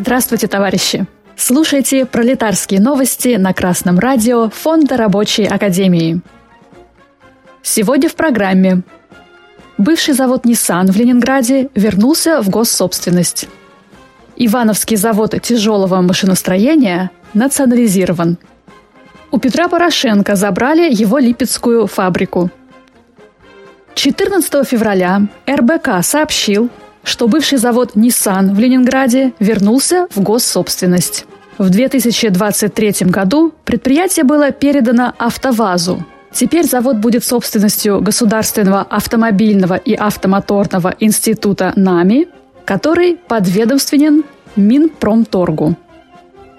Здравствуйте, 0.00 0.46
товарищи! 0.46 1.06
Слушайте 1.34 2.06
пролетарские 2.06 2.80
новости 2.80 3.34
на 3.34 3.52
Красном 3.52 3.98
радио 3.98 4.48
Фонда 4.48 4.96
Рабочей 4.96 5.44
Академии. 5.44 6.20
Сегодня 7.62 8.08
в 8.08 8.14
программе. 8.14 8.82
Бывший 9.76 10.14
завод 10.14 10.46
Nissan 10.46 10.92
в 10.92 10.96
Ленинграде 10.96 11.68
вернулся 11.74 12.40
в 12.42 12.48
госсобственность. 12.48 13.48
Ивановский 14.36 14.96
завод 14.96 15.34
тяжелого 15.42 16.00
машиностроения 16.00 17.10
национализирован. 17.34 18.38
У 19.32 19.40
Петра 19.40 19.66
Порошенко 19.66 20.36
забрали 20.36 20.94
его 20.94 21.18
липецкую 21.18 21.88
фабрику. 21.88 22.52
14 23.96 24.64
февраля 24.64 25.22
РБК 25.50 26.04
сообщил, 26.04 26.70
что 27.08 27.26
бывший 27.26 27.56
завод 27.56 27.92
Nissan 27.94 28.54
в 28.54 28.58
Ленинграде 28.58 29.32
вернулся 29.38 30.06
в 30.14 30.20
госсобственность. 30.20 31.24
В 31.56 31.70
2023 31.70 33.06
году 33.06 33.52
предприятие 33.64 34.24
было 34.24 34.52
передано 34.52 35.14
«АвтоВАЗу». 35.18 36.04
Теперь 36.32 36.66
завод 36.66 36.98
будет 36.98 37.24
собственностью 37.24 38.02
Государственного 38.02 38.82
автомобильного 38.82 39.74
и 39.74 39.94
автомоторного 39.94 40.94
института 41.00 41.72
НАМИ, 41.74 42.28
который 42.66 43.16
подведомственен 43.16 44.24
Минпромторгу. 44.56 45.76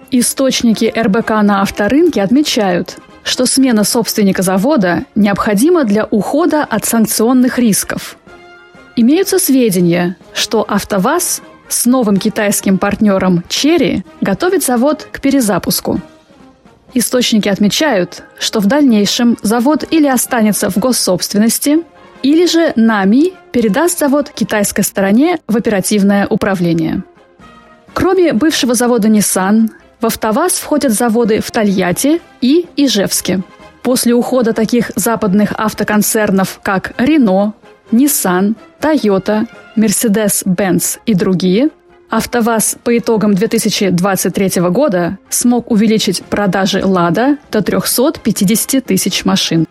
Источники 0.09 0.91
РБК 0.97 1.29
на 1.43 1.61
авторынке 1.61 2.23
отмечают, 2.23 2.97
что 3.23 3.45
смена 3.45 3.83
собственника 3.83 4.41
завода 4.41 5.05
необходима 5.13 5.83
для 5.83 6.05
ухода 6.05 6.63
от 6.63 6.85
санкционных 6.85 7.59
рисков. 7.59 8.17
Имеются 9.01 9.39
сведения, 9.39 10.17
что 10.33 10.65
АвтоВАЗ 10.67 11.41
с 11.69 11.85
новым 11.85 12.17
китайским 12.17 12.77
партнером 12.77 13.45
Черри 13.47 14.03
готовит 14.19 14.61
завод 14.61 15.07
к 15.09 15.21
перезапуску. 15.21 16.01
Источники 16.93 17.47
отмечают, 17.47 18.23
что 18.37 18.59
в 18.59 18.65
дальнейшем 18.65 19.37
завод 19.41 19.85
или 19.89 20.05
останется 20.05 20.69
в 20.69 20.75
госсобственности, 20.75 21.85
или 22.23 22.45
же 22.45 22.73
НАМИ 22.75 23.35
передаст 23.53 23.99
завод 23.99 24.31
китайской 24.31 24.81
стороне 24.81 25.39
в 25.47 25.55
оперативное 25.55 26.27
управление. 26.27 27.03
Кроме 27.93 28.33
бывшего 28.33 28.73
завода 28.73 29.07
Nissan, 29.07 29.69
в 30.01 30.07
«АвтоВАЗ» 30.07 30.59
входят 30.59 30.91
заводы 30.91 31.39
в 31.39 31.49
Тольятти 31.51 32.19
и 32.41 32.67
Ижевске. 32.75 33.43
После 33.81 34.13
ухода 34.13 34.51
таких 34.51 34.91
западных 34.97 35.53
автоконцернов, 35.57 36.59
как 36.61 36.91
Renault, 36.97 37.53
Nissan, 37.91 38.55
Toyota, 38.79 39.47
Mercedes-Benz 39.75 40.99
и 41.05 41.13
другие, 41.13 41.69
АвтоВАЗ 42.09 42.77
по 42.83 42.97
итогам 42.97 43.35
2023 43.35 44.61
года 44.69 45.19
смог 45.29 45.69
увеличить 45.69 46.23
продажи 46.23 46.83
«Лада» 46.83 47.37
до 47.51 47.61
350 47.61 48.83
тысяч 48.83 49.25
машин. 49.25 49.67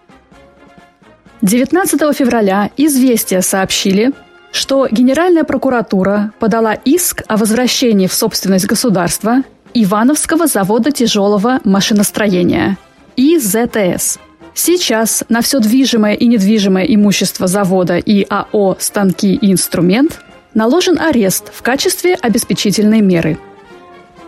19 1.42 2.16
февраля 2.16 2.70
«Известия» 2.76 3.40
сообщили, 3.40 4.12
что 4.52 4.88
Генеральная 4.90 5.44
прокуратура 5.44 6.32
подала 6.38 6.74
иск 6.74 7.22
о 7.26 7.36
возвращении 7.36 8.06
в 8.06 8.14
собственность 8.14 8.66
государства 8.66 9.42
Ивановского 9.74 10.46
завода 10.46 10.90
тяжелого 10.90 11.60
машиностроения 11.64 12.78
ИЗТС. 13.16 14.18
Сейчас 14.60 15.22
на 15.28 15.40
все 15.40 15.60
движимое 15.60 16.14
и 16.14 16.26
недвижимое 16.26 16.82
имущество 16.82 17.46
завода 17.46 17.96
и 17.96 18.26
АО 18.28 18.76
«Станки 18.80 19.32
и 19.36 19.52
инструмент» 19.52 20.18
наложен 20.52 20.98
арест 20.98 21.52
в 21.54 21.62
качестве 21.62 22.16
обеспечительной 22.16 23.00
меры. 23.00 23.38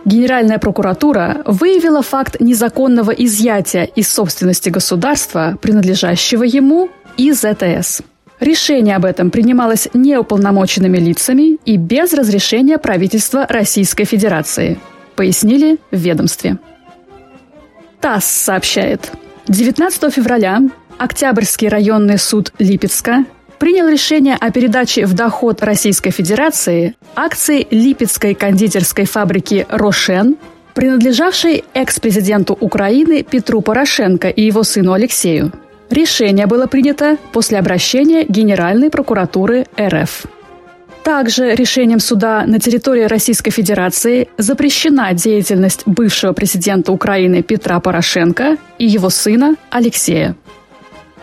Генеральная 0.05 0.57
прокуратура 0.57 1.41
выявила 1.45 2.01
факт 2.01 2.39
незаконного 2.39 3.11
изъятия 3.11 3.83
из 3.83 4.09
собственности 4.09 4.69
государства, 4.69 5.57
принадлежащего 5.61 6.43
ему, 6.43 6.89
ИЗТС. 7.17 8.01
Решение 8.39 8.95
об 8.95 9.03
этом 9.03 9.31
принималось 9.31 9.89
неуполномоченными 9.93 10.97
лицами 10.97 11.57
и 11.65 11.75
без 11.75 12.13
разрешения 12.13 12.77
правительства 12.77 13.45
Российской 13.49 14.05
Федерации– 14.05 14.79
пояснили 15.17 15.77
в 15.91 15.97
ведомстве. 15.97 16.57
ТАСС 17.99 18.23
сообщает. 18.23 19.11
19 19.47 20.13
февраля 20.13 20.61
Октябрьский 20.97 21.67
районный 21.67 22.19
суд 22.19 22.53
Липецка 22.59 23.25
принял 23.57 23.87
решение 23.87 24.35
о 24.39 24.51
передаче 24.51 25.05
в 25.05 25.13
доход 25.13 25.63
Российской 25.63 26.11
Федерации 26.11 26.95
акций 27.15 27.67
Липецкой 27.71 28.35
кондитерской 28.35 29.05
фабрики 29.05 29.65
«Рошен», 29.69 30.37
принадлежавшей 30.73 31.63
экс-президенту 31.73 32.57
Украины 32.59 33.23
Петру 33.23 33.61
Порошенко 33.61 34.29
и 34.29 34.43
его 34.43 34.63
сыну 34.63 34.93
Алексею. 34.93 35.51
Решение 35.89 36.45
было 36.45 36.67
принято 36.67 37.17
после 37.33 37.59
обращения 37.59 38.23
Генеральной 38.23 38.89
прокуратуры 38.89 39.65
РФ. 39.79 40.25
Также 41.03 41.55
решением 41.55 41.99
суда 41.99 42.43
на 42.45 42.59
территории 42.59 43.05
Российской 43.05 43.49
Федерации 43.49 44.29
запрещена 44.37 45.13
деятельность 45.13 45.83
бывшего 45.87 46.33
президента 46.33 46.91
Украины 46.91 47.41
Петра 47.41 47.79
Порошенко 47.79 48.57
и 48.77 48.85
его 48.85 49.09
сына 49.09 49.55
Алексея. 49.71 50.35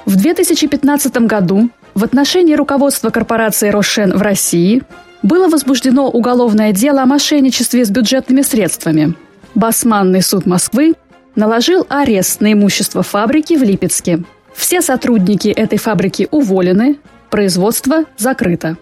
В 0.04 0.16
2015 0.16 1.16
году 1.18 1.70
в 1.94 2.02
отношении 2.02 2.54
руководства 2.54 3.10
корпорации 3.10 3.68
«Рошен» 3.68 4.16
в 4.16 4.22
России 4.22 4.82
было 5.22 5.48
возбуждено 5.48 6.08
уголовное 6.08 6.72
дело 6.72 7.02
о 7.02 7.06
мошенничестве 7.06 7.84
с 7.84 7.90
бюджетными 7.90 8.42
средствами. 8.42 9.14
Басманный 9.54 10.22
суд 10.22 10.46
Москвы 10.46 10.94
наложил 11.34 11.86
арест 11.88 12.40
на 12.40 12.52
имущество 12.52 13.02
фабрики 13.02 13.54
в 13.54 13.62
Липецке. 13.62 14.22
Все 14.54 14.80
сотрудники 14.80 15.48
этой 15.48 15.78
фабрики 15.78 16.26
уволены, 16.30 16.98
производство 17.30 18.04
закрыто. 18.16 18.76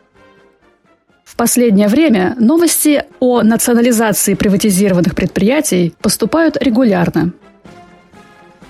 Последнее 1.36 1.88
время 1.88 2.34
новости 2.41 3.04
о 3.20 3.42
национализации 3.42 4.32
приватизированных 4.32 5.14
предприятий 5.14 5.94
поступают 6.00 6.56
регулярно. 6.58 7.32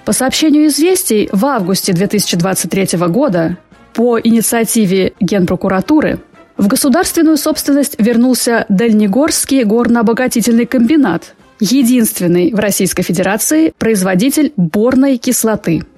По 0.05 0.13
сообщению 0.13 0.67
«Известий», 0.67 1.29
в 1.33 1.47
августе 1.47 1.93
2023 1.93 2.99
года 3.09 3.57
по 3.95 4.19
инициативе 4.21 5.13
Генпрокуратуры 5.21 6.19
в 6.57 6.67
государственную 6.67 7.37
собственность 7.37 7.97
вернулся 7.99 8.67
Дальнегорский 8.69 9.63
горнообогатительный 9.63 10.67
комбинат, 10.67 11.35
единственный 11.61 12.53
в 12.53 12.59
Российской 12.59 13.03
Федерации 13.03 13.73
производитель 13.79 14.53
борной 14.57 15.19
кислоты– 15.19 15.85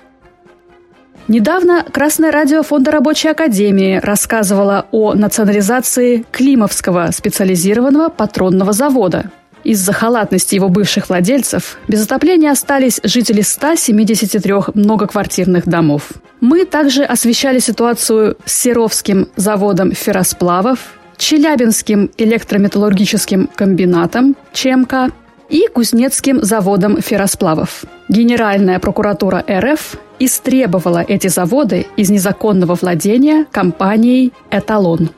Недавно 1.29 1.85
Красное 1.85 2.33
радио 2.33 2.63
Фонда 2.63 2.91
Рабочей 2.91 3.29
Академии 3.29 4.01
рассказывало 4.03 4.87
о 4.93 5.13
национализации 5.13 6.25
Климовского 6.33 7.11
специализированного 7.13 8.09
патронного 8.09 8.73
завода. 8.73 9.31
Из-за 9.63 9.93
халатности 9.93 10.55
его 10.55 10.71
бывших 10.71 11.11
владельцев 11.11 11.77
без 11.87 12.03
отопления 12.07 12.51
остались 12.51 12.99
жители 13.05 13.43
173 13.43 14.55
многоквартирных 14.73 15.69
домов. 15.69 16.13
Мы 16.41 16.65
также 16.65 17.05
освещали 17.05 17.59
ситуацию 17.59 18.39
с 18.47 18.53
Серовским 18.63 19.29
заводом 19.37 19.93
ферросплавов, 19.93 20.79
Челябинским 21.19 22.11
электрометаллургическим 22.17 23.51
комбинатом 23.55 24.35
ЧМК 24.55 25.13
и 25.49 25.67
Кузнецким 25.69 26.43
заводом 26.43 27.01
ферросплавов. 27.01 27.85
Генеральная 28.09 28.79
прокуратура 28.79 29.45
РФ 29.49 29.97
истребовала 30.19 31.05
эти 31.07 31.29
заводы 31.29 31.87
из 31.97 32.11
незаконного 32.11 32.75
владения 32.75 33.47
компанией 33.51 34.33
«Эталон». 34.51 35.11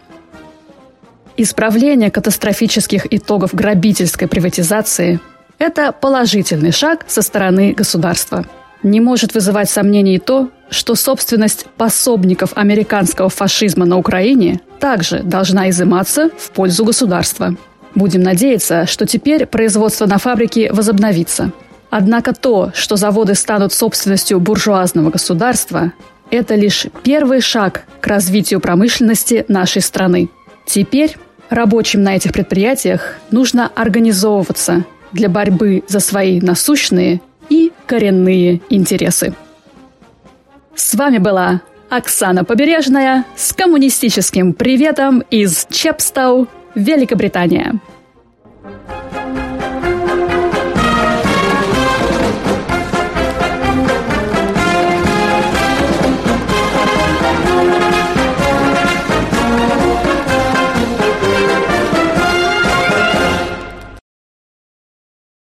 Исправление 1.37 2.11
катастрофических 2.11 3.07
итогов 3.13 3.55
грабительской 3.55 4.29
приватизации– 4.29 5.21
это 5.59 5.93
положительный 5.93 6.73
шаг 6.73 7.05
со 7.09 7.23
стороны 7.23 7.73
государства. 7.73 8.45
Не 8.83 9.01
может 9.01 9.35
вызывать 9.35 9.71
сомнений 9.71 10.19
то, 10.19 10.51
что 10.71 10.95
собственность 10.95 11.67
пособников 11.77 12.53
американского 12.57 13.29
фашизма 13.29 13.87
на 13.87 13.97
Украине 13.97 14.61
также 14.79 15.23
должна 15.23 15.71
изыматься 15.71 16.31
в 16.37 16.51
пользу 16.51 16.85
государства. 16.85 17.57
Будем 17.95 18.23
надеяться, 18.23 18.87
что 18.87 19.07
теперь 19.07 19.47
производство 19.47 20.07
на 20.07 20.19
фабрике 20.19 20.73
возобновится– 20.73 21.53
Однако 21.91 22.33
то, 22.33 22.71
что 22.73 22.97
заводы 22.97 23.35
станут 23.35 23.73
собственностью 23.73 24.39
буржуазного 24.39 25.11
государства, 25.11 25.93
это 26.31 26.55
лишь 26.55 26.87
первый 27.03 27.41
шаг 27.41 27.83
к 28.01 28.07
развитию 28.07 28.61
промышленности 28.61 29.45
нашей 29.49 29.83
страны. 29.83 30.31
Теперь 30.65 31.17
рабочим 31.49 32.05
на 32.05 32.15
этих 32.15 32.33
предприятиях 32.33 33.17
нужно 33.33 33.71
организовываться 33.75 34.85
для 35.13 35.29
борьбы 35.29 35.83
за 35.89 35.99
свои 35.99 36.41
насущные 36.41 37.21
и 37.49 37.73
коренные 37.87 38.61
интересы. 38.71 39.35
С 40.77 40.95
вами 40.95 41.19
была 41.19 41.63
Оксана 41.89 42.45
Побережная 42.45 43.25
с 43.37 43.53
коммунистическим 43.53 44.53
приветом 44.53 45.25
из 45.31 45.67
Чепстау, 45.69 46.47
Великобритания. 46.75 47.81